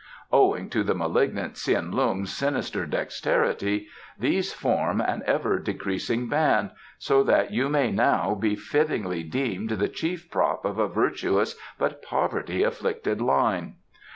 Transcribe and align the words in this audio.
Owing 0.31 0.71
to 0.71 0.81
the 0.83 0.95
malignant 0.95 1.57
Tsin 1.57 1.91
Lung's 1.91 2.33
sinister 2.33 2.87
dexterity 2.87 3.87
these 4.17 4.51
form 4.51 4.99
an 4.99 5.21
ever 5.27 5.59
decreasing 5.59 6.27
band, 6.27 6.71
so 6.97 7.21
that 7.21 7.51
you 7.51 7.69
may 7.69 7.91
now 7.91 8.33
be 8.33 8.55
fittingly 8.55 9.21
deemed 9.21 9.69
the 9.69 9.87
chief 9.89 10.31
prop 10.31 10.65
of 10.65 10.79
a 10.79 10.87
virtuous 10.87 11.55
but 11.77 12.01
poverty 12.01 12.63
afflicted 12.63 13.21
line. 13.21 13.75